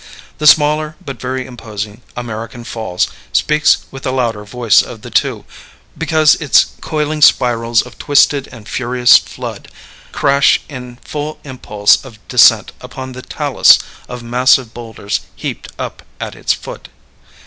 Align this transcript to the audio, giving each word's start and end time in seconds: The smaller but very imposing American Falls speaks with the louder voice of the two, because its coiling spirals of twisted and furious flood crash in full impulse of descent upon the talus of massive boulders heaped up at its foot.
The 0.39 0.47
smaller 0.47 0.95
but 1.05 1.21
very 1.21 1.45
imposing 1.45 2.01
American 2.17 2.63
Falls 2.63 3.07
speaks 3.31 3.85
with 3.91 4.01
the 4.01 4.11
louder 4.11 4.43
voice 4.43 4.81
of 4.81 5.03
the 5.03 5.11
two, 5.11 5.45
because 5.95 6.33
its 6.41 6.73
coiling 6.81 7.21
spirals 7.21 7.83
of 7.83 7.99
twisted 7.99 8.47
and 8.51 8.67
furious 8.67 9.17
flood 9.19 9.67
crash 10.11 10.59
in 10.67 10.97
full 11.05 11.37
impulse 11.43 12.03
of 12.03 12.17
descent 12.27 12.71
upon 12.81 13.11
the 13.11 13.21
talus 13.21 13.77
of 14.09 14.23
massive 14.23 14.73
boulders 14.73 15.19
heaped 15.35 15.67
up 15.77 16.01
at 16.19 16.33
its 16.33 16.51
foot. 16.51 16.89